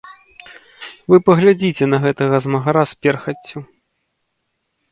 Вы 1.13 1.19
паглядзіце 1.27 1.85
на 1.93 1.99
гэтага 2.07 2.35
змагара 2.47 2.83
з 2.95 2.99
перхаццю. 3.05 3.59